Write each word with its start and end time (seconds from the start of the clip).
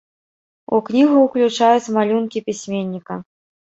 У 0.77 0.79
кнігу 0.87 1.15
ўключаць 1.27 1.91
малюнкі 2.01 2.47
пісьменніка. 2.51 3.25